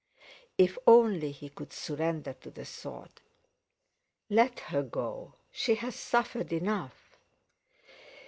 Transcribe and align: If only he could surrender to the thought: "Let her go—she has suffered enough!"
If 0.57 0.79
only 0.87 1.31
he 1.31 1.49
could 1.49 1.71
surrender 1.71 2.33
to 2.41 2.49
the 2.49 2.65
thought: 2.65 3.19
"Let 4.31 4.61
her 4.73 4.81
go—she 4.81 5.75
has 5.75 5.95
suffered 5.95 6.51
enough!" 6.51 7.19